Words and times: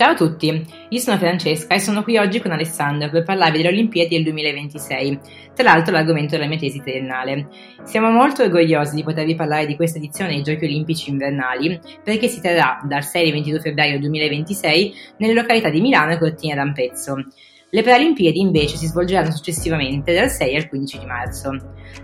Ciao 0.00 0.12
a 0.12 0.14
tutti, 0.14 0.66
io 0.88 0.98
sono 0.98 1.18
Francesca 1.18 1.74
e 1.74 1.78
sono 1.78 2.02
qui 2.02 2.16
oggi 2.16 2.40
con 2.40 2.52
Alessandro 2.52 3.10
per 3.10 3.22
parlarvi 3.22 3.58
delle 3.58 3.68
Olimpiadi 3.68 4.14
del 4.14 4.22
2026, 4.22 5.18
tra 5.54 5.64
l'altro 5.64 5.92
l'argomento 5.92 6.36
della 6.36 6.48
mia 6.48 6.56
tesi 6.56 6.80
triennale. 6.80 7.48
Siamo 7.84 8.08
molto 8.08 8.42
orgogliosi 8.42 8.94
di 8.94 9.02
potervi 9.02 9.34
parlare 9.34 9.66
di 9.66 9.76
questa 9.76 9.98
edizione 9.98 10.30
dei 10.30 10.42
Giochi 10.42 10.64
Olimpici 10.64 11.10
Invernali 11.10 11.78
perché 12.02 12.28
si 12.28 12.40
terrà 12.40 12.80
dal 12.82 13.04
6 13.04 13.26
al 13.26 13.32
22 13.32 13.60
febbraio 13.60 13.98
2026 13.98 14.94
nelle 15.18 15.34
località 15.34 15.68
di 15.68 15.82
Milano 15.82 16.12
e 16.12 16.18
Cortina 16.18 16.54
d'Ampezzo. 16.54 17.22
Le 17.72 17.82
Paralimpiadi 17.82 18.40
invece 18.40 18.76
si 18.76 18.86
svolgeranno 18.86 19.30
successivamente 19.30 20.12
dal 20.12 20.28
6 20.28 20.56
al 20.56 20.68
15 20.68 20.98
di 20.98 21.06
marzo. 21.06 21.50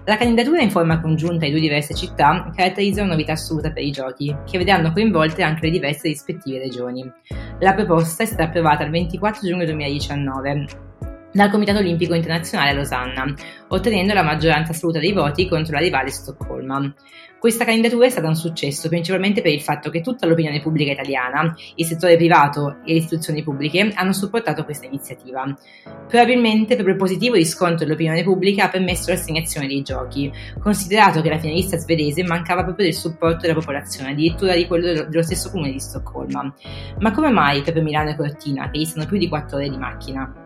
La 0.05 0.17
candidatura 0.17 0.61
in 0.61 0.71
forma 0.71 1.01
congiunta 1.01 1.45
di 1.45 1.51
due 1.51 1.61
diverse 1.61 1.93
città 1.93 2.53
caratterizza 2.55 3.03
una 3.03 3.13
novità 3.13 3.33
assoluta 3.33 3.73
per 3.73 3.83
i 3.83 3.91
giochi, 3.91 4.33
che 4.49 4.59
vedranno 4.59 4.93
coinvolte 4.93 5.43
anche 5.43 5.67
le 5.67 5.73
diverse 5.73 6.07
rispettive 6.07 6.61
regioni. 6.61 7.05
La 7.59 7.75
proposta 7.75 8.23
è 8.23 8.27
stata 8.27 8.45
approvata 8.45 8.85
il 8.85 8.91
24 8.91 9.49
giugno 9.49 9.65
2019 9.65 10.86
dal 11.37 11.51
Comitato 11.51 11.81
Olimpico 11.81 12.15
Internazionale 12.15 12.71
a 12.71 12.73
Losanna, 12.73 13.35
ottenendo 13.69 14.15
la 14.15 14.23
maggioranza 14.23 14.73
assoluta 14.73 14.99
dei 14.99 15.13
voti 15.13 15.47
contro 15.47 15.75
la 15.75 15.81
rivale 15.81 16.11
Stoccolma. 16.11 16.95
Questa 17.39 17.67
candidatura 17.67 18.07
è 18.07 18.09
stata 18.09 18.27
un 18.27 18.35
successo 18.35 18.89
principalmente 18.89 19.43
per 19.43 19.53
il 19.53 19.61
fatto 19.61 19.91
che 19.91 20.01
tutta 20.01 20.27
l'opinione 20.27 20.63
pubblica 20.63 20.93
italiana, 20.93 21.55
il 21.75 21.85
settore 21.85 22.17
privato 22.17 22.79
e 22.87 22.93
le 22.93 22.99
istituzioni 23.01 23.43
pubbliche 23.43 23.93
hanno 23.95 24.15
supportato 24.15 24.65
questa 24.65 24.87
iniziativa. 24.87 25.55
Probabilmente 26.09 26.75
proprio 26.75 26.95
il 26.95 27.01
positivo 27.01 27.35
riscontro 27.35 27.85
dell'opinione 27.85 28.23
pubblica 28.23 28.65
ha 28.65 28.71
permesso 28.71 29.11
l'assegnazione 29.11 29.67
dei 29.67 29.83
giochi, 29.83 30.33
considerato 30.59 31.21
che 31.21 31.29
la 31.29 31.39
finalista 31.39 31.77
svedese 31.77 32.25
mancava 32.25 32.65
proprio 32.65 32.87
del 32.87 32.95
supporto 32.95 33.43
della 33.43 33.53
popolazione, 33.53 34.13
addirittura 34.13 34.55
di 34.55 34.67
quello 34.67 35.05
dello 35.05 35.23
stesso 35.23 35.51
comune 35.51 35.73
di 35.73 35.81
Stoccolma. 35.81 36.55
Ma 37.01 37.11
come 37.13 37.31
mai 37.31 37.61
proprio 37.61 37.85
Milano 37.85 38.09
e 38.09 38.17
Cortina, 38.17 38.71
che 38.71 38.79
distano 38.79 39.05
più 39.05 39.19
di 39.19 39.29
4 39.29 39.59
ore 39.59 39.69
di 39.69 39.77
macchina? 39.77 40.46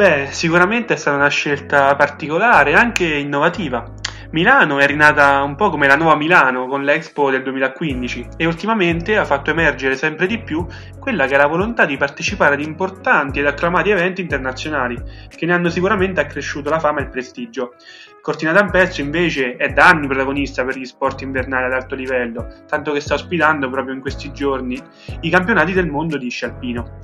Beh, 0.00 0.28
sicuramente 0.30 0.94
è 0.94 0.96
stata 0.96 1.18
una 1.18 1.28
scelta 1.28 1.94
particolare, 1.94 2.72
anche 2.72 3.04
innovativa. 3.04 3.99
Milano 4.32 4.78
è 4.78 4.86
rinata 4.86 5.42
un 5.42 5.56
po' 5.56 5.70
come 5.70 5.88
la 5.88 5.96
nuova 5.96 6.14
Milano 6.14 6.68
con 6.68 6.84
l'Expo 6.84 7.32
del 7.32 7.42
2015 7.42 8.28
e 8.36 8.46
ultimamente 8.46 9.16
ha 9.16 9.24
fatto 9.24 9.50
emergere 9.50 9.96
sempre 9.96 10.28
di 10.28 10.40
più 10.40 10.64
quella 11.00 11.26
che 11.26 11.34
è 11.34 11.36
la 11.36 11.48
volontà 11.48 11.84
di 11.84 11.96
partecipare 11.96 12.54
ad 12.54 12.60
importanti 12.60 13.40
ed 13.40 13.46
acclamati 13.48 13.90
eventi 13.90 14.20
internazionali 14.20 14.96
che 15.28 15.46
ne 15.46 15.52
hanno 15.52 15.68
sicuramente 15.68 16.20
accresciuto 16.20 16.70
la 16.70 16.78
fama 16.78 17.00
e 17.00 17.02
il 17.02 17.10
prestigio. 17.10 17.74
Cortina 18.22 18.52
d'Ampezzo 18.52 19.00
invece 19.00 19.56
è 19.56 19.70
da 19.70 19.88
anni 19.88 20.06
protagonista 20.06 20.64
per 20.64 20.76
gli 20.76 20.84
sport 20.84 21.22
invernali 21.22 21.64
ad 21.64 21.72
alto 21.72 21.96
livello, 21.96 22.46
tanto 22.68 22.92
che 22.92 23.00
sta 23.00 23.14
ospitando 23.14 23.68
proprio 23.68 23.94
in 23.94 24.00
questi 24.00 24.32
giorni 24.32 24.80
i 25.22 25.30
campionati 25.30 25.72
del 25.72 25.90
mondo 25.90 26.16
di 26.16 26.30
sci 26.30 26.44
alpino. 26.44 26.98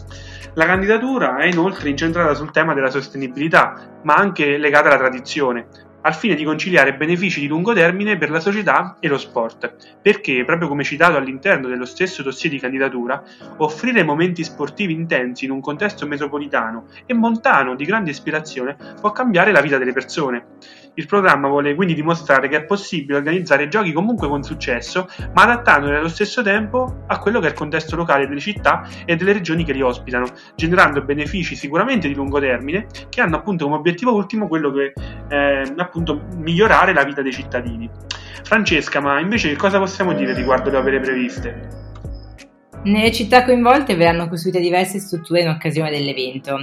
La 0.55 0.65
candidatura 0.65 1.37
è 1.39 1.47
inoltre 1.47 1.91
incentrata 1.91 2.35
sul 2.35 2.53
tema 2.53 2.73
della 2.73 2.89
sostenibilità, 2.89 3.99
ma 4.05 4.15
anche 4.15 4.57
legata 4.57 4.89
alla 4.89 4.97
tradizione, 4.97 5.67
al 6.07 6.15
fine 6.15 6.37
di 6.37 6.45
conciliare 6.45 6.95
benefici 6.95 7.41
di 7.41 7.49
lungo 7.49 7.73
termine 7.73 8.17
per 8.17 8.31
la 8.31 8.39
società 8.39 8.97
e 9.01 9.09
lo 9.09 9.19
sport, 9.19 9.97
perché, 10.01 10.45
proprio 10.45 10.69
come 10.69 10.85
citato 10.85 11.17
all'interno 11.17 11.67
dello 11.67 11.85
stesso 11.85 12.23
dossier 12.23 12.53
di 12.53 12.61
candidatura, 12.61 13.21
offrire 13.57 14.05
momenti 14.05 14.45
sportivi 14.45 14.93
intensi 14.93 15.47
in 15.47 15.51
un 15.51 15.61
contesto 15.61 16.07
metropolitano 16.07 16.87
e 17.07 17.13
montano 17.13 17.75
di 17.75 17.85
grande 17.85 18.11
ispirazione 18.11 18.77
può 19.01 19.11
cambiare 19.11 19.51
la 19.51 19.61
vita 19.61 19.79
delle 19.79 19.93
persone. 19.93 20.47
Il 20.99 21.05
programma 21.05 21.49
vuole 21.49 21.75
quindi 21.75 21.93
dimostrare 21.93 22.49
che 22.49 22.57
è 22.57 22.65
possibile 22.65 23.19
organizzare 23.19 23.69
giochi 23.69 23.93
comunque 23.93 24.29
con 24.29 24.43
successo, 24.43 25.07
ma 25.35 25.43
adattandoli 25.43 25.95
allo 25.95 26.09
stesso 26.09 26.41
tempo 26.41 27.03
a 27.07 27.19
quello 27.19 27.39
che 27.39 27.49
è 27.49 27.51
il 27.51 27.55
contesto 27.55 27.97
locale 27.97 28.27
delle 28.27 28.41
città 28.41 28.89
e 29.05 29.15
delle 29.15 29.35
regioni 29.35 29.63
che 29.63 29.75
li 29.75 29.83
ospitano, 29.83 30.25
generando 30.55 31.03
benefici 31.03 31.55
sicuramente 31.55 32.09
di 32.09 32.15
lungo 32.15 32.41
termine 32.41 32.87
che 33.11 33.21
hanno 33.21 33.37
appunto 33.37 33.67
come 33.67 33.77
obiettivo 33.77 34.15
ultimo 34.15 34.49
quello 34.49 34.73
che 34.73 34.95
eh, 35.29 35.73
appunto 35.77 36.29
migliorare 36.37 36.95
la 36.95 37.05
vita 37.05 37.21
dei 37.21 37.33
cittadini. 37.33 37.91
Francesca, 38.43 38.99
ma 38.99 39.21
invece 39.21 39.55
cosa 39.55 39.79
possiamo 39.79 40.15
dire 40.15 40.33
riguardo 40.33 40.71
le 40.71 40.79
opere 40.79 40.99
previste? 40.99 41.85
Nelle 42.85 43.13
città 43.13 43.45
coinvolte 43.45 43.97
verranno 43.97 44.29
costruite 44.29 44.61
diverse 44.61 44.99
strutture 44.99 45.43
in 45.43 45.49
occasione 45.49 45.91
dell'evento. 45.91 46.57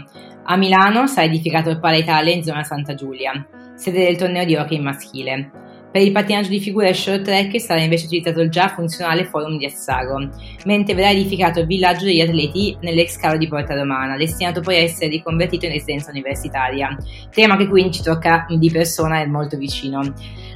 A 0.45 0.57
Milano 0.57 1.05
sarà 1.05 1.27
edificato 1.27 1.69
il 1.69 1.79
Pala 1.79 1.97
Italia 1.97 2.33
in 2.33 2.43
zona 2.43 2.63
Santa 2.63 2.95
Giulia 2.95 3.61
sede 3.83 4.05
del 4.05 4.15
torneo 4.15 4.45
di 4.45 4.55
hockey 4.55 4.79
maschile. 4.79 5.51
Per 5.91 6.01
il 6.01 6.11
pattinaggio 6.11 6.49
di 6.49 6.59
figura 6.59 6.87
e 6.87 6.93
short 6.93 7.21
track 7.21 7.61
sarà 7.61 7.81
invece 7.81 8.05
utilizzato 8.05 8.39
il 8.39 8.49
già 8.49 8.69
funzionale 8.69 9.25
forum 9.25 9.57
di 9.57 9.65
Assago, 9.65 10.27
mentre 10.65 10.95
verrà 10.95 11.11
edificato 11.11 11.59
il 11.59 11.67
villaggio 11.67 12.05
degli 12.05 12.21
atleti 12.21 12.75
nell'ex 12.81 13.17
caro 13.17 13.37
di 13.37 13.47
Porta 13.47 13.75
Romana, 13.75 14.17
destinato 14.17 14.61
poi 14.61 14.77
a 14.77 14.79
essere 14.79 15.09
riconvertito 15.09 15.65
in 15.65 15.73
residenza 15.73 16.09
universitaria, 16.09 16.97
tema 17.29 17.57
che 17.57 17.67
quindi 17.67 17.91
ci 17.91 18.01
tocca 18.01 18.47
di 18.49 18.71
persona 18.71 19.21
e 19.21 19.27
molto 19.27 19.55
vicino. 19.55 20.01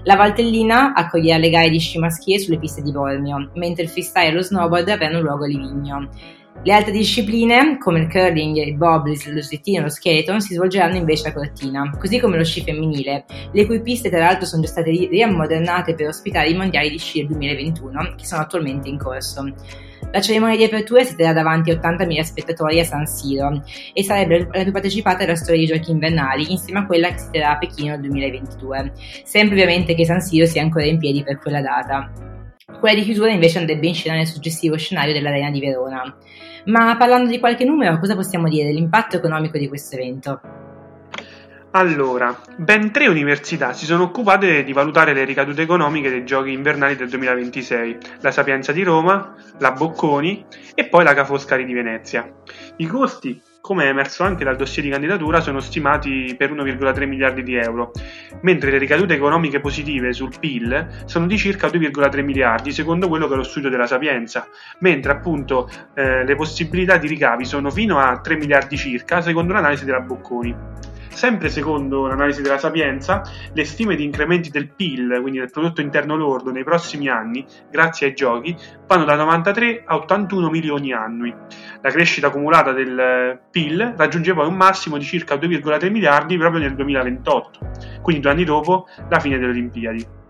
La 0.06 0.16
Valtellina 0.16 0.94
accoglierà 0.94 1.38
le 1.38 1.50
gare 1.50 1.70
di 1.70 1.78
sci 1.78 2.00
maschile 2.00 2.40
sulle 2.40 2.58
piste 2.58 2.82
di 2.82 2.92
Bormio, 2.92 3.52
mentre 3.56 3.84
il 3.84 3.90
freestyle 3.90 4.30
e 4.30 4.34
lo 4.34 4.42
snowboard 4.42 4.90
avranno 4.90 5.22
luogo 5.22 5.44
a 5.44 5.48
Livigno. 5.48 6.10
Le 6.64 6.74
altre 6.74 6.92
discipline, 6.92 7.78
come 7.78 8.00
il 8.00 8.10
curling, 8.10 8.58
il 8.58 8.76
bobsleigh, 8.76 9.34
lo 9.34 9.42
slittino 9.42 9.80
e 9.80 9.84
lo 9.84 9.90
skeleton, 9.90 10.42
si 10.42 10.54
svolgeranno 10.54 10.98
invece 10.98 11.30
a 11.30 11.34
Cortina, 11.34 11.90
così 11.98 12.20
come 12.20 12.38
lo 12.38 12.44
sci 12.44 12.62
femminile, 12.62 13.26
le 13.52 13.66
cui 13.66 13.82
piste 13.82 14.10
tra 14.10 14.20
l'altro 14.20 14.46
sono 14.46 14.64
già 14.64 14.68
state 14.68 14.90
riammodernate 14.90 15.96
per 15.96 16.08
ospitare 16.08 16.50
i 16.50 16.56
mondiali 16.56 16.90
di 16.90 16.98
sci 16.98 17.20
del 17.20 17.28
2021, 17.28 18.16
che 18.18 18.26
sono 18.26 18.42
attualmente 18.42 18.90
in 18.90 18.98
corso. 18.98 19.54
La 20.12 20.22
cerimonia 20.22 20.58
di 20.58 20.64
apertura 20.64 21.04
si 21.04 21.16
terrà 21.16 21.34
davanti 21.34 21.72
a 21.72 21.76
80.000 21.76 22.22
spettatori 22.22 22.80
a 22.80 22.86
San 22.86 23.06
Siro 23.06 23.64
e 23.94 24.04
sarebbe 24.04 24.48
la 24.52 24.64
più 24.64 24.72
partecipata 24.72 25.20
della 25.20 25.36
storia 25.36 25.66
dei 25.66 25.78
giochi 25.78 25.92
invernali, 25.92 26.52
insieme 26.52 26.80
a 26.80 26.86
quella 26.86 27.10
che 27.12 27.20
si 27.20 27.30
terrà 27.32 27.52
a 27.52 27.58
Pechino 27.58 27.92
nel 27.92 28.02
2022. 28.02 28.92
Sempre 29.24 29.56
ovviamente 29.56 29.96
che 29.96 30.06
San 30.06 30.22
Siro 30.22 30.46
sia 30.46 30.62
ancora 30.62 30.86
in 30.86 30.98
piedi 30.98 31.24
per 31.24 31.40
quella 31.40 31.62
data. 31.62 32.37
Quella 32.80 33.00
di 33.00 33.06
chiusura 33.06 33.32
invece 33.32 33.60
andrebbe 33.60 33.88
in 33.88 33.96
scena 33.96 34.18
nel 34.18 34.28
successivo 34.28 34.76
scenario 34.76 35.14
dell'Arena 35.14 35.50
di 35.50 35.62
Verona. 35.62 36.18
Ma 36.66 36.98
parlando 36.98 37.30
di 37.30 37.40
qualche 37.40 37.64
numero, 37.64 37.98
cosa 37.98 38.14
possiamo 38.14 38.50
dire 38.50 38.68
dell'impatto 38.68 39.16
economico 39.16 39.58
di 39.58 39.70
questo 39.70 39.96
evento? 39.96 40.57
Allora, 41.78 42.36
ben 42.56 42.92
tre 42.92 43.08
università 43.08 43.72
si 43.72 43.86
sono 43.86 44.02
occupate 44.02 44.64
di 44.64 44.74
valutare 44.74 45.14
le 45.14 45.26
ricadute 45.26 45.62
economiche 45.62 46.10
dei 46.10 46.26
giochi 46.26 46.52
invernali 46.52 46.96
del 46.96 47.08
2026, 47.08 47.98
la 48.22 48.32
Sapienza 48.32 48.72
di 48.72 48.82
Roma, 48.82 49.36
la 49.60 49.74
Bocconi 49.74 50.44
e 50.74 50.88
poi 50.88 51.04
la 51.04 51.14
Ca' 51.14 51.24
Foscari 51.24 51.66
di 51.66 51.74
Venezia. 51.74 52.28
I 52.78 52.88
costi 52.88 53.40
come 53.62 53.84
è 53.84 53.90
emerso 53.90 54.24
anche 54.24 54.44
dal 54.44 54.56
dossier 54.56 54.86
di 54.86 54.90
candidatura, 54.90 55.40
sono 55.40 55.60
stimati 55.60 56.34
per 56.36 56.52
1,3 56.52 57.06
miliardi 57.06 57.44
di 57.44 57.54
euro, 57.54 57.92
mentre 58.42 58.72
le 58.72 58.80
ricadute 58.80 59.14
economiche 59.14 59.60
positive 59.60 60.14
sul 60.14 60.34
PIL 60.40 61.04
sono 61.06 61.28
di 61.28 61.38
circa 61.38 61.68
2,3 61.68 62.24
miliardi, 62.24 62.72
secondo 62.72 63.08
quello 63.08 63.28
che 63.28 63.34
è 63.36 63.38
lo 63.38 63.44
studio 63.44 63.70
della 63.70 63.86
Sapienza, 63.86 64.48
mentre 64.80 65.12
appunto 65.12 65.70
eh, 65.94 66.24
le 66.24 66.36
possibilità 66.36 66.98
di 66.98 67.08
ricavi 67.08 67.46
sono 67.46 67.70
fino 67.70 68.00
a 68.00 68.20
3 68.20 68.38
miliardi 68.38 68.78
circa, 68.78 69.22
secondo 69.22 69.54
l'analisi 69.54 69.86
della 69.86 70.00
Bocconi. 70.00 70.96
Sempre 71.10 71.50
secondo 71.50 72.06
l'analisi 72.06 72.42
della 72.42 72.58
Sapienza, 72.58 73.24
le 73.54 73.66
stime 73.66 73.96
di 73.96 74.04
incrementi 74.04 74.50
del 74.50 74.70
PIL, 74.70 75.20
quindi 75.22 75.40
del 75.40 75.50
prodotto 75.50 75.82
interno 75.82 76.16
lordo, 76.16 76.52
nei 76.52 76.64
prossimi 76.64 77.08
anni, 77.08 77.46
grazie 77.72 78.08
ai 78.08 78.14
giochi, 78.14 78.56
vanno 78.86 79.06
da 79.06 79.16
93 79.16 79.84
a 79.86 79.96
81 79.96 80.50
milioni 80.50 80.94
annui. 80.94 81.34
La 81.82 81.90
crescita 81.90 82.28
accumulata 82.28 82.72
del 82.72 83.40
PIL 83.50 83.94
raggiungeva 83.98 84.46
un 84.46 84.56
massimo 84.56 84.98
di 84.98 85.06
circa 85.06 85.36
2,3 85.36 85.90
miliardi 85.90 86.38
proprio 86.38 86.62
nel 86.62 86.76
2028, 86.76 87.60
quindi 88.02 88.22
due 88.22 88.32
anni 88.32 88.44
dopo 88.44 88.88
la 89.10 89.20
fine 89.20 89.40
delle 89.40 89.52
Olimpiadi. 89.52 90.26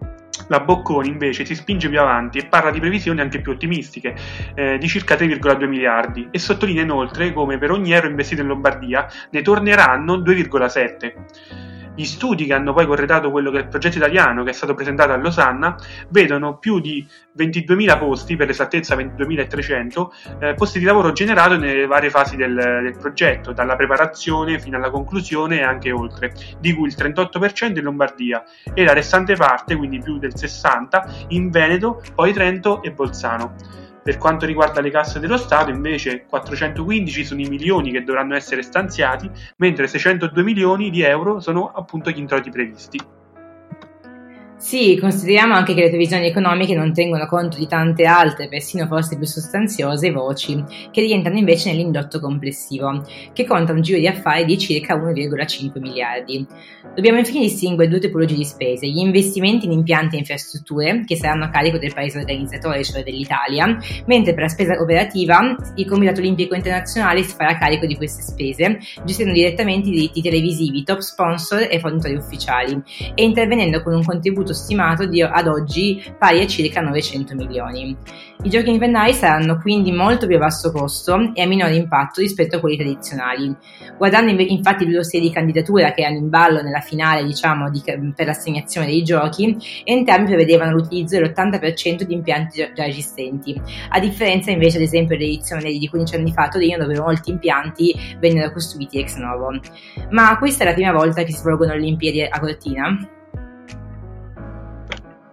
La 0.47 0.59
Bocconi 0.59 1.09
invece 1.09 1.45
si 1.45 1.55
spinge 1.55 1.89
più 1.89 1.99
avanti 1.99 2.37
e 2.37 2.45
parla 2.45 2.71
di 2.71 2.79
previsioni 2.79 3.21
anche 3.21 3.41
più 3.41 3.51
ottimistiche, 3.51 4.15
eh, 4.55 4.77
di 4.77 4.88
circa 4.88 5.15
3,2 5.15 5.67
miliardi, 5.67 6.27
e 6.31 6.39
sottolinea 6.39 6.83
inoltre 6.83 7.33
come 7.33 7.57
per 7.57 7.71
ogni 7.71 7.91
euro 7.91 8.07
investito 8.07 8.41
in 8.41 8.47
Lombardia 8.47 9.07
ne 9.31 9.41
torneranno 9.41 10.17
2,7. 10.17 11.66
Gli 11.97 12.05
studi 12.05 12.45
che 12.45 12.53
hanno 12.53 12.73
poi 12.73 12.85
corredato 12.85 13.31
quello 13.31 13.49
che 13.49 13.57
è 13.57 13.61
il 13.61 13.69
progetto 13.69 13.97
italiano 13.97 14.44
che 14.44 14.51
è 14.51 14.53
stato 14.53 14.75
presentato 14.75 15.13
a 15.13 15.15
Losanna 15.15 15.75
vedono 16.09 16.59
più 16.59 16.79
di 16.79 17.03
22.000 17.35 17.97
posti, 17.97 18.35
per 18.35 18.45
l'esattezza 18.45 18.95
22.300, 18.95 20.07
eh, 20.39 20.53
posti 20.53 20.77
di 20.77 20.85
lavoro 20.85 21.11
generati 21.11 21.57
nelle 21.57 21.88
varie 21.88 22.11
fasi 22.11 22.35
del, 22.35 22.53
del, 22.53 22.95
progetto, 22.99 23.51
dalla 23.51 23.75
preparazione 23.75 24.59
fino 24.59 24.77
alla 24.77 24.91
conclusione 24.91 25.57
e 25.57 25.63
anche 25.63 25.91
oltre, 25.91 26.33
di 26.59 26.71
cui 26.73 26.88
il 26.88 26.95
38% 26.95 27.77
in 27.77 27.81
Lombardia 27.81 28.43
e 28.75 28.83
la 28.83 28.93
restante 28.93 29.33
parte, 29.33 29.75
quindi 29.75 29.97
più 29.97 30.19
del 30.19 30.33
60%, 30.35 31.25
in 31.29 31.50
Veneto, 31.50 32.03
poi 32.13 32.31
Trento 32.31 32.83
e 32.83 32.91
Bolzano. 32.91 33.87
Per 34.07 34.18
quanto 34.19 34.45
riguarda 34.45 34.80
le 34.80 34.89
casse 34.89 35.19
dello 35.19 35.36
Stato, 35.36 35.69
invece, 35.69 36.27
415 36.27 37.25
sono 37.25 37.42
i 37.42 37.50
milioni 37.50 37.92
che 37.92 38.06
dovranno 38.06 38.36
essere 38.36 38.62
stanziati, 38.62 39.30
mentre 39.57 39.86
602 39.86 40.44
milioni 40.44 40.89
di 40.89 41.01
euro 41.01 41.42
sono 41.42 41.74
appunto 41.74 42.09
gli 42.09 42.19
introiti 42.19 42.50
previsti. 42.50 43.01
Sì, 44.59 44.98
consideriamo 45.00 45.54
anche 45.54 45.75
che 45.75 45.81
le 45.81 45.89
previsioni 45.89 46.25
economiche 46.25 46.74
non 46.74 46.92
tengono 46.92 47.27
conto 47.27 47.57
di 47.57 47.68
tante 47.68 48.06
altre, 48.06 48.50
persino 48.50 48.88
forse 48.88 49.15
più 49.15 49.27
sostanziose, 49.27 50.09
voci, 50.12 50.63
che 50.89 51.01
rientrano 51.01 51.38
invece 51.38 51.69
nell'indotto 51.69 52.19
complessivo, 52.19 53.06
che 53.33 53.45
conta 53.45 53.71
un 53.71 53.83
giro 53.83 54.00
di 54.00 54.07
affari 54.07 54.45
di 54.45 54.57
circa 54.57 54.95
1,5 54.95 55.80
miliardi. 55.80 56.44
Dobbiamo 56.95 57.19
infine 57.19 57.42
distinguere 57.42 57.88
due 57.88 58.00
tipologie 58.00 58.33
di 58.33 58.44
spese, 58.44 58.88
gli 58.88 58.98
investimenti 58.98 59.65
in 59.65 59.74
impianti 59.74 60.15
e 60.15 60.19
infrastrutture, 60.19 61.03
che 61.06 61.15
saranno 61.18 61.45
a 61.45 61.50
carico 61.50 61.77
del 61.77 61.94
paese 61.94 62.18
organizzatore, 62.18 62.83
cioè 62.83 63.03
dell'Italia, 63.03 63.77
mentre 64.07 64.33
per 64.33 64.42
la 64.42 64.50
spesa 64.50 64.81
operativa 64.81 65.56
il 65.75 65.86
Comitato 65.86 66.19
Olimpico 66.19 66.56
Internazionale 66.56 67.21
si 67.21 67.36
farà 67.36 67.60
carico 67.60 67.86
di 67.86 67.95
queste 67.95 68.24
spese, 68.24 68.80
gestendo 69.06 69.33
direttamente 69.33 69.89
i 69.89 69.92
diritti 69.92 70.21
televisivi, 70.24 70.83
top 70.83 71.00
sponsor 71.00 71.68
e 71.69 71.80
fornitori 71.80 72.15
ufficiali, 72.15 72.81
e 73.13 73.24
intervenendo 73.24 73.83
con 73.83 73.94
un 73.94 74.03
contributo 74.03 74.45
contributo 74.47 74.53
stimato 74.53 75.05
di, 75.05 75.21
ad 75.21 75.47
oggi 75.47 76.01
pari 76.17 76.41
a 76.41 76.47
circa 76.47 76.81
900 76.81 77.35
milioni. 77.35 77.95
I 78.44 78.49
giochi 78.49 78.69
invernali 78.69 79.13
saranno 79.13 79.57
quindi 79.57 79.91
molto 79.91 80.27
più 80.27 80.35
a 80.35 80.39
basso 80.39 80.71
costo 80.71 81.31
e 81.33 81.41
a 81.41 81.47
minore 81.47 81.75
impatto 81.75 82.21
rispetto 82.21 82.57
a 82.57 82.59
quelli 82.59 82.77
tradizionali. 82.77 83.55
Guardando 83.97 84.31
infatti 84.31 84.85
le 84.85 84.91
due 84.91 85.03
serie 85.03 85.27
di 85.27 85.33
candidatura 85.33 85.91
che 85.91 86.01
erano 86.01 86.17
in 86.17 86.29
ballo 86.29 86.61
nella 86.61 86.79
finale 86.79 87.25
diciamo, 87.25 87.69
di, 87.69 87.81
per 88.15 88.25
l'assegnazione 88.25 88.88
dei 88.88 89.03
giochi, 89.03 89.57
entrambi 89.83 90.27
prevedevano 90.27 90.71
l'utilizzo 90.71 91.19
dell'80% 91.19 92.03
di 92.03 92.13
impianti 92.13 92.69
già 92.73 92.85
esistenti, 92.85 93.59
a 93.89 94.00
differenza 94.00 94.51
invece 94.51 94.77
ad 94.77 94.83
esempio 94.83 95.17
dell'edizione 95.17 95.71
di 95.71 95.88
15 95.88 96.15
anni 96.15 96.31
fa 96.31 96.47
Torino 96.47 96.77
dove 96.77 97.00
molti 97.00 97.31
impianti 97.31 97.93
vennero 98.19 98.51
costruiti 98.51 99.00
ex 99.00 99.15
novo. 99.15 99.59
Ma 100.11 100.38
questa 100.38 100.63
è 100.63 100.67
la 100.67 100.73
prima 100.73 100.91
volta 100.91 101.23
che 101.23 101.31
si 101.31 101.39
svolgono 101.39 101.71
le 101.71 101.79
Olimpiadi 101.79 102.21
a 102.21 102.39
Cortina? 102.39 103.16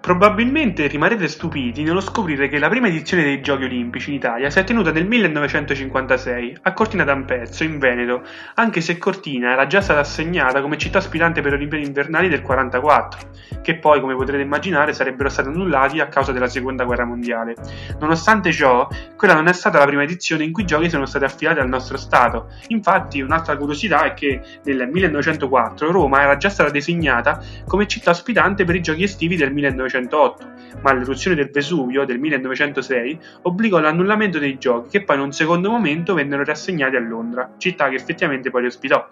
Probabilmente 0.04 0.86
rimarrete 0.86 1.26
stupiti 1.28 1.82
nello 1.82 2.02
scoprire 2.02 2.50
che 2.50 2.58
la 2.58 2.68
prima 2.68 2.88
edizione 2.88 3.22
dei 3.22 3.40
Giochi 3.40 3.64
Olimpici 3.64 4.10
in 4.10 4.16
Italia 4.16 4.50
si 4.50 4.58
è 4.58 4.64
tenuta 4.64 4.92
nel 4.92 5.06
1956 5.06 6.58
a 6.60 6.74
Cortina 6.74 7.04
d'Ampezzo, 7.04 7.64
in 7.64 7.78
Veneto, 7.78 8.22
anche 8.56 8.82
se 8.82 8.98
Cortina 8.98 9.52
era 9.52 9.66
già 9.66 9.80
stata 9.80 10.00
assegnata 10.00 10.60
come 10.60 10.76
città 10.76 10.98
aspirante 10.98 11.40
per 11.40 11.52
le 11.52 11.56
Olimpiadi 11.56 11.86
invernali 11.86 12.28
del 12.28 12.42
1944, 12.42 13.62
che 13.62 13.76
poi, 13.76 14.02
come 14.02 14.14
potrete 14.14 14.42
immaginare, 14.42 14.92
sarebbero 14.92 15.30
stati 15.30 15.48
annullati 15.48 16.00
a 16.00 16.08
causa 16.08 16.32
della 16.32 16.48
Seconda 16.48 16.84
Guerra 16.84 17.06
Mondiale. 17.06 17.54
Nonostante 17.98 18.52
ciò, 18.52 18.86
quella 19.16 19.32
non 19.32 19.48
è 19.48 19.54
stata 19.54 19.78
la 19.78 19.86
prima 19.86 20.02
edizione 20.02 20.44
in 20.44 20.52
cui 20.52 20.64
i 20.64 20.66
giochi 20.66 20.90
sono 20.90 21.06
stati 21.06 21.24
affidati 21.24 21.60
al 21.60 21.68
nostro 21.68 21.96
Stato. 21.96 22.50
Infatti, 22.66 23.22
un'altra 23.22 23.56
curiosità 23.56 24.04
è 24.04 24.12
che 24.12 24.42
nel 24.64 24.86
1904 24.86 25.90
Roma 25.90 26.20
era 26.20 26.36
già 26.36 26.50
stata 26.50 26.68
designata 26.68 27.42
come 27.66 27.86
città 27.86 28.10
ospitante 28.10 28.64
per 28.64 28.74
i 28.74 28.82
giochi 28.82 29.04
estivi 29.04 29.36
del 29.36 29.50
1900 29.50 29.92
1908, 29.94 30.80
ma 30.82 30.92
l'eruzione 30.92 31.36
del 31.36 31.50
Vesuvio 31.50 32.04
del 32.04 32.18
1906 32.18 33.18
obbligò 33.42 33.78
l'annullamento 33.78 34.38
dei 34.38 34.58
giochi 34.58 34.90
che 34.90 35.04
poi 35.04 35.16
in 35.16 35.22
un 35.22 35.32
secondo 35.32 35.70
momento 35.70 36.14
vennero 36.14 36.44
rassegnati 36.44 36.96
a 36.96 37.00
Londra, 37.00 37.54
città 37.58 37.88
che 37.88 37.96
effettivamente 37.96 38.50
poi 38.50 38.62
li 38.62 38.66
ospitò. 38.66 39.08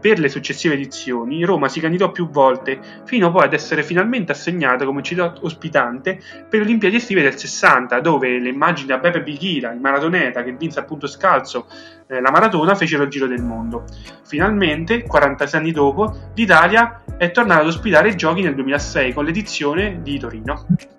Per 0.00 0.18
le 0.18 0.28
successive 0.28 0.74
edizioni 0.74 1.44
Roma 1.44 1.68
si 1.68 1.80
candidò 1.80 2.10
più 2.10 2.28
volte, 2.28 2.78
fino 3.04 3.30
poi 3.32 3.44
ad 3.44 3.52
essere 3.52 3.82
finalmente 3.82 4.32
assegnata 4.32 4.84
come 4.84 5.02
città 5.02 5.34
ospitante 5.40 6.20
per 6.48 6.60
le 6.60 6.66
Olimpiadi 6.66 6.96
estive 6.96 7.22
del 7.22 7.36
60, 7.36 7.98
dove 8.00 8.38
le 8.38 8.48
immagini 8.48 8.88
da 8.88 8.98
Beppe 8.98 9.22
Bichira, 9.22 9.72
il 9.72 9.80
maratoneta 9.80 10.42
che 10.42 10.52
vinse 10.52 10.78
appunto 10.78 11.06
scalzo 11.06 11.66
eh, 12.06 12.20
la 12.20 12.30
maratona, 12.30 12.74
fecero 12.74 13.02
il 13.02 13.10
giro 13.10 13.26
del 13.26 13.42
mondo. 13.42 13.84
Finalmente, 14.24 15.02
46 15.02 15.60
anni 15.60 15.72
dopo, 15.72 16.30
l'Italia 16.34 17.02
è 17.16 17.30
tornata 17.30 17.60
ad 17.60 17.66
ospitare 17.66 18.10
i 18.10 18.16
giochi 18.16 18.42
nel 18.42 18.54
2006 18.54 19.12
con 19.12 19.24
l'edizione 19.24 20.00
di 20.02 20.18
Torino. 20.18 20.97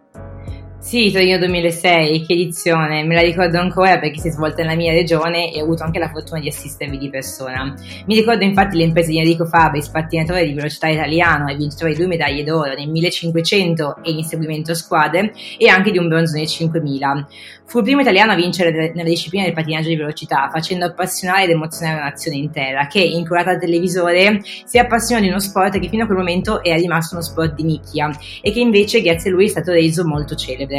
Sì, 0.90 1.12
Torino 1.12 1.38
2006, 1.38 2.26
che 2.26 2.34
edizione, 2.34 3.04
me 3.04 3.14
la 3.14 3.22
ricordo 3.22 3.60
ancora 3.60 4.00
perché 4.00 4.20
si 4.20 4.30
è 4.30 4.32
svolta 4.32 4.64
nella 4.64 4.76
mia 4.76 4.92
regione 4.92 5.54
e 5.54 5.62
ho 5.62 5.66
avuto 5.66 5.84
anche 5.84 6.00
la 6.00 6.10
fortuna 6.10 6.40
di 6.40 6.48
assistervi 6.48 6.98
di 6.98 7.12
persona. 7.12 7.76
Mi 8.08 8.16
ricordo 8.16 8.44
infatti 8.44 8.76
le 8.76 8.86
imprese 8.86 9.12
di 9.12 9.20
Enrico 9.20 9.46
Fabris, 9.46 9.88
pattinatore 9.90 10.48
di 10.48 10.54
velocità 10.56 10.88
italiano 10.88 11.48
e 11.48 11.56
vincitore 11.56 11.92
di 11.92 11.98
due 11.98 12.08
medaglie 12.08 12.44
d'oro 12.44 12.74
nel 12.74 12.90
1500 12.90 13.98
e 14.02 14.10
in 14.10 14.18
inseguimento 14.18 14.72
a 14.72 14.74
squadre 14.74 15.32
e 15.60 15.68
anche 15.68 15.92
di 15.92 16.00
un 16.00 16.08
bronzo 16.08 16.36
nel 16.36 16.48
5000. 16.48 17.28
Fu 17.70 17.78
il 17.78 17.84
primo 17.84 18.02
italiano 18.02 18.32
a 18.32 18.36
vincere 18.36 18.72
nella 18.72 19.08
disciplina 19.08 19.46
del 19.46 19.54
pattinaggio 19.54 19.90
di 19.90 19.96
velocità, 19.96 20.50
facendo 20.52 20.86
appassionare 20.86 21.44
ed 21.44 21.52
emozionare 21.52 22.00
la 22.00 22.06
nazione 22.06 22.38
intera, 22.38 22.88
che, 22.88 23.00
inculata 23.00 23.52
dal 23.52 23.60
televisore, 23.60 24.42
si 24.66 24.80
appassionò 24.80 25.22
di 25.22 25.28
uno 25.28 25.40
sport 25.40 25.78
che 25.78 25.88
fino 25.88 26.02
a 26.02 26.06
quel 26.08 26.18
momento 26.18 26.64
era 26.64 26.78
rimasto 26.78 27.14
uno 27.14 27.24
sport 27.24 27.54
di 27.54 27.62
nicchia 27.62 28.10
e 28.42 28.52
che 28.52 28.60
invece 28.60 29.04
grazie 29.04 29.30
a 29.30 29.34
lui 29.34 29.46
è 29.46 29.50
stato 29.50 29.72
reso 29.72 30.04
molto 30.04 30.34
celebre. 30.34 30.79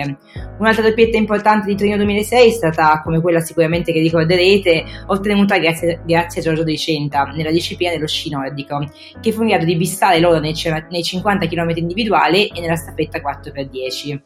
Un'altra 0.59 0.83
doppietta 0.83 1.17
importante 1.17 1.67
di 1.67 1.77
Torino 1.77 1.97
2006 1.97 2.49
è 2.49 2.51
stata, 2.51 3.01
come 3.03 3.21
quella 3.21 3.41
sicuramente 3.41 3.93
che 3.93 4.01
ricorderete, 4.01 4.85
ottenuta 5.07 5.59
grazie, 5.59 6.01
grazie 6.05 6.41
a 6.41 6.45
Giorgio 6.45 6.65
De 6.65 6.77
Centa 6.77 7.25
nella 7.25 7.51
disciplina 7.51 7.93
dello 7.93 8.07
sci 8.07 8.31
nordico, 8.31 8.87
che 9.21 9.33
fu 9.33 9.43
in 9.43 9.49
grado 9.49 9.65
di 9.65 9.77
bissare 9.77 10.21
l'oro 10.21 10.39
nei, 10.39 10.55
nei 10.91 11.03
50 11.03 11.47
km 11.47 11.71
individuali 11.77 12.49
e 12.49 12.61
nella 12.61 12.77
staffetta 12.77 13.21
4x10. 13.21 14.21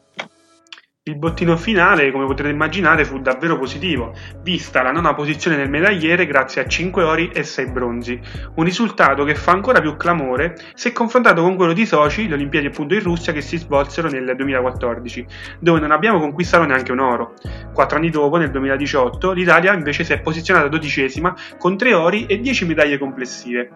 Il 1.06 1.18
bottino 1.18 1.58
finale, 1.58 2.10
come 2.10 2.24
potrete 2.24 2.50
immaginare, 2.50 3.04
fu 3.04 3.20
davvero 3.20 3.58
positivo, 3.58 4.14
vista 4.40 4.80
la 4.80 4.90
nona 4.90 5.12
posizione 5.12 5.54
nel 5.54 5.68
medagliere 5.68 6.24
grazie 6.24 6.62
a 6.62 6.66
5 6.66 7.02
ori 7.02 7.28
e 7.28 7.42
6 7.42 7.66
bronzi, 7.72 8.18
un 8.54 8.64
risultato 8.64 9.22
che 9.22 9.34
fa 9.34 9.52
ancora 9.52 9.82
più 9.82 9.98
clamore 9.98 10.56
se 10.72 10.92
confrontato 10.92 11.42
con 11.42 11.56
quello 11.56 11.74
di 11.74 11.84
Sochi, 11.84 12.26
le 12.26 12.36
Olimpiadi 12.36 12.68
appunto 12.68 12.94
in 12.94 13.02
Russia 13.02 13.34
che 13.34 13.42
si 13.42 13.58
svolsero 13.58 14.08
nel 14.08 14.32
2014, 14.34 15.26
dove 15.58 15.78
non 15.78 15.90
abbiamo 15.90 16.18
conquistato 16.18 16.64
neanche 16.64 16.92
un 16.92 17.00
oro. 17.00 17.34
Quattro 17.74 17.98
anni 17.98 18.08
dopo, 18.08 18.38
nel 18.38 18.50
2018, 18.50 19.32
l'Italia 19.32 19.74
invece 19.74 20.04
si 20.04 20.14
è 20.14 20.22
posizionata 20.22 20.68
dodicesima 20.68 21.36
con 21.58 21.76
3 21.76 21.92
ori 21.92 22.24
e 22.24 22.40
10 22.40 22.64
medaglie 22.64 22.96
complessive. 22.96 23.72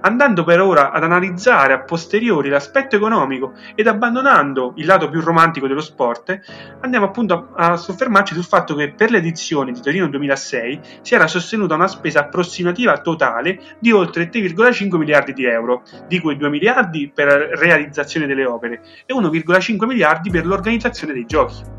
Andando 0.00 0.44
per 0.44 0.60
ora 0.60 0.90
ad 0.90 1.02
analizzare 1.02 1.72
a 1.72 1.80
posteriori 1.80 2.50
l'aspetto 2.50 2.94
economico 2.94 3.54
ed 3.74 3.86
abbandonando 3.86 4.74
il 4.76 4.84
lato 4.84 5.08
più 5.08 5.22
romantico 5.22 5.66
dello 5.66 5.80
sport, 5.80 6.40
andiamo 6.80 7.06
appunto 7.06 7.50
a, 7.54 7.72
a 7.72 7.76
soffermarci 7.76 8.34
sul 8.34 8.44
fatto 8.44 8.74
che 8.74 8.92
per 8.92 9.10
l'edizione 9.10 9.72
di 9.72 9.80
Torino 9.80 10.08
2006 10.08 10.80
si 11.02 11.14
era 11.14 11.26
sostenuta 11.26 11.74
una 11.74 11.88
spesa 11.88 12.20
approssimativa 12.20 12.98
totale 12.98 13.60
di 13.78 13.92
oltre 13.92 14.30
3,5 14.30 14.96
miliardi 14.96 15.32
di 15.32 15.44
euro, 15.44 15.82
di 16.06 16.20
cui 16.20 16.36
2 16.36 16.48
miliardi 16.48 17.10
per 17.12 17.26
la 17.26 17.60
realizzazione 17.60 18.26
delle 18.26 18.44
opere 18.44 18.82
e 19.06 19.14
1,5 19.14 19.86
miliardi 19.86 20.30
per 20.30 20.46
l'organizzazione 20.46 21.12
dei 21.12 21.26
giochi. 21.26 21.73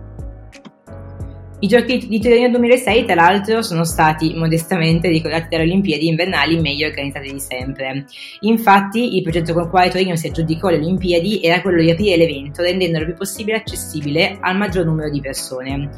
I 1.57 1.68
giochi 1.68 2.07
di 2.10 2.19
Torino 2.19 2.50
2006, 2.50 3.06
tra 3.06 3.16
l'altro, 3.16 3.62
sono 3.62 3.85
stati 3.85 4.33
modestamente 4.35 5.07
ricordati 5.07 5.47
dalle 5.50 5.64
Olimpiadi 5.64 6.06
invernali 6.06 6.59
meglio 6.59 6.85
organizzate 6.85 7.31
di 7.31 7.40
sempre. 7.40 8.06
Infatti, 8.42 9.16
il 9.16 9.24
progetto 9.24 9.54
con 9.54 9.64
il 9.64 9.69
quale 9.69 9.90
Torino 9.90 10.18
si 10.18 10.28
aggiudicò 10.28 10.68
le 10.68 10.76
Olimpiadi 10.76 11.42
era 11.42 11.62
quello 11.62 11.81
di 11.81 11.90
aprire 11.90 12.18
l'evento, 12.18 12.62
rendendolo 12.62 13.06
il 13.06 13.12
più 13.12 13.19
possibile 13.19 13.57
accessibile 13.57 14.38
al 14.42 14.57
maggior 14.57 14.85
numero 14.85 15.09
di 15.09 15.21
persone. 15.21 15.90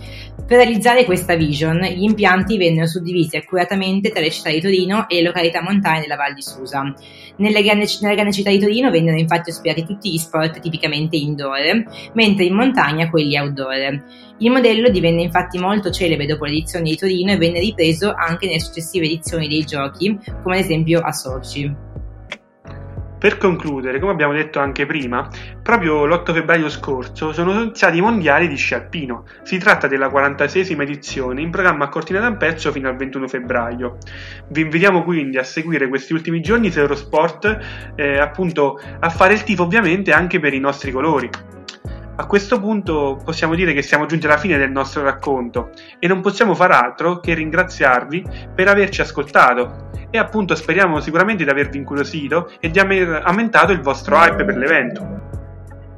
Per 0.45 0.57
realizzare 0.57 1.03
questa 1.05 1.35
vision, 1.35 1.79
gli 1.79 2.03
impianti 2.03 2.55
vennero 2.57 2.85
suddivisi 2.85 3.35
accuratamente 3.35 4.11
tra 4.11 4.21
le 4.21 4.29
città 4.29 4.51
di 4.51 4.61
Torino 4.61 5.09
e 5.09 5.15
le 5.15 5.23
località 5.23 5.63
montane 5.63 6.01
della 6.01 6.15
Val 6.15 6.35
di 6.35 6.43
Susa. 6.43 6.93
Nelle 7.37 7.63
grandi, 7.63 7.85
nella 8.01 8.13
grande 8.13 8.31
città 8.31 8.51
di 8.51 8.59
Torino 8.59 8.91
vennero 8.91 9.17
infatti 9.17 9.49
ospitati 9.49 9.83
tutti 9.83 10.11
gli 10.11 10.17
sport 10.17 10.59
tipicamente 10.59 11.17
indoor, 11.17 11.83
mentre 12.13 12.45
in 12.45 12.53
montagna 12.53 13.09
quelli 13.09 13.37
outdoor. 13.37 14.03
Il 14.39 14.51
modello 14.51 14.89
divenne 14.89 15.23
infatti 15.23 15.57
molto 15.57 15.89
celebre 15.89 16.27
dopo 16.27 16.45
l'edizione 16.45 16.89
di 16.89 16.95
Torino 16.95 17.31
e 17.31 17.37
venne 17.37 17.59
ripreso 17.59 18.13
anche 18.13 18.45
nelle 18.45 18.59
successive 18.59 19.05
edizioni 19.05 19.47
dei 19.47 19.63
giochi, 19.63 20.15
come 20.43 20.57
ad 20.57 20.63
esempio 20.63 20.99
a 20.99 21.11
Sochi. 21.11 21.85
Per 23.17 23.39
concludere, 23.39 23.99
come 23.99 24.11
abbiamo 24.11 24.33
detto 24.33 24.59
anche 24.59 24.85
prima, 24.85 25.27
proprio 25.63 26.05
l'8 26.05 26.33
febbraio 26.33 26.69
scorso 26.69 27.33
sono 27.33 27.51
iniziati 27.51 27.97
i 27.97 28.01
mondiali 28.01 28.47
di 28.47 28.55
sci 28.55 28.75
alpino. 28.75 29.25
Si 29.41 29.57
tratta 29.57 29.87
della 29.87 30.07
46esima 30.07 30.83
edizione 30.83 31.41
in 31.41 31.49
programma 31.49 31.85
a 31.85 31.89
Cortina 31.89 32.19
d'Ampezzo 32.19 32.71
fino 32.71 32.89
al 32.89 32.95
21 32.95 33.27
febbraio. 33.27 33.97
Vi 34.49 34.61
invitiamo 34.61 35.03
quindi 35.03 35.39
a 35.39 35.43
seguire 35.43 35.87
questi 35.87 36.13
ultimi 36.13 36.41
giorni 36.41 36.69
su 36.69 36.77
Eurosport, 36.77 37.93
eh, 37.95 38.19
appunto 38.19 38.79
a 38.99 39.09
fare 39.09 39.33
il 39.33 39.41
tifo 39.41 39.63
ovviamente 39.63 40.11
anche 40.11 40.39
per 40.39 40.53
i 40.53 40.59
nostri 40.59 40.91
colori. 40.91 41.27
A 42.19 42.25
questo 42.25 42.59
punto 42.59 43.21
possiamo 43.23 43.53
dire 43.53 43.73
che 43.73 43.83
siamo 43.83 44.07
giunti 44.07 44.25
alla 44.25 44.37
fine 44.37 44.57
del 44.57 44.71
nostro 44.71 45.03
racconto 45.03 45.69
e 45.99 46.07
non 46.07 46.21
possiamo 46.21 46.55
far 46.55 46.71
altro 46.71 47.19
che 47.19 47.35
ringraziarvi 47.35 48.23
per 48.55 48.67
averci 48.67 49.01
ascoltato 49.01 49.91
e 50.09 50.17
appunto 50.17 50.55
speriamo 50.55 50.99
sicuramente 50.99 51.43
di 51.43 51.49
avervi 51.51 51.77
incuriosito 51.77 52.51
e 52.59 52.71
di 52.71 52.79
aver 52.79 53.21
aumentato 53.23 53.71
il 53.71 53.81
vostro 53.81 54.15
hype 54.15 54.45
per 54.45 54.57
l'evento. 54.57 55.21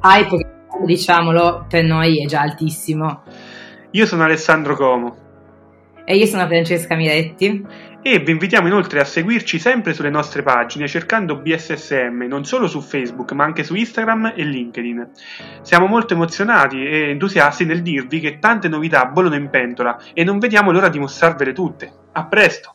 Hype, 0.02 0.66
diciamolo, 0.84 1.64
per 1.66 1.84
noi 1.84 2.22
è 2.22 2.26
già 2.26 2.42
altissimo. 2.42 3.22
Io 3.92 4.04
sono 4.04 4.24
Alessandro 4.24 4.76
Como. 4.76 5.29
E 6.10 6.16
io 6.16 6.26
sono 6.26 6.44
Francesca 6.48 6.96
Miretti. 6.96 7.64
E 8.02 8.18
vi 8.18 8.32
invitiamo 8.32 8.66
inoltre 8.66 8.98
a 8.98 9.04
seguirci 9.04 9.60
sempre 9.60 9.94
sulle 9.94 10.10
nostre 10.10 10.42
pagine 10.42 10.88
cercando 10.88 11.36
BSSM, 11.36 12.24
non 12.26 12.44
solo 12.44 12.66
su 12.66 12.80
Facebook 12.80 13.30
ma 13.30 13.44
anche 13.44 13.62
su 13.62 13.76
Instagram 13.76 14.32
e 14.34 14.42
LinkedIn. 14.42 15.08
Siamo 15.62 15.86
molto 15.86 16.14
emozionati 16.14 16.84
e 16.84 17.10
entusiasti 17.10 17.64
nel 17.64 17.82
dirvi 17.82 18.18
che 18.18 18.40
tante 18.40 18.66
novità 18.66 19.06
bollono 19.06 19.36
in 19.36 19.50
pentola 19.50 20.02
e 20.12 20.24
non 20.24 20.40
vediamo 20.40 20.72
l'ora 20.72 20.88
di 20.88 20.98
mostrarvele 20.98 21.52
tutte. 21.52 21.92
A 22.10 22.26
presto! 22.26 22.74